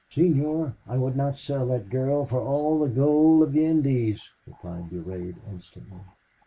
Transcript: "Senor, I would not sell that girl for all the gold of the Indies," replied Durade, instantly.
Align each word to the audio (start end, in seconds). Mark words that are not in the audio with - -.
"Senor, 0.09 0.73
I 0.87 0.97
would 0.97 1.15
not 1.15 1.37
sell 1.37 1.67
that 1.67 1.91
girl 1.91 2.25
for 2.25 2.41
all 2.41 2.79
the 2.79 2.87
gold 2.87 3.43
of 3.43 3.53
the 3.53 3.63
Indies," 3.63 4.31
replied 4.47 4.89
Durade, 4.89 5.35
instantly. 5.47 5.99